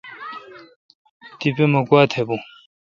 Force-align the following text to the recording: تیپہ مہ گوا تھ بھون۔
تیپہ 1.39 1.65
مہ 1.71 1.79
گوا 1.87 2.01
تھ 2.11 2.21
بھون۔ 2.27 2.39